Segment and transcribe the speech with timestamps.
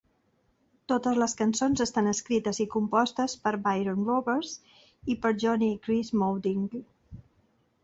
[0.91, 4.57] Totes les cançons estan escrites i compostes per Byron Roberts
[5.15, 6.67] i per Jonny i Chris Maudling.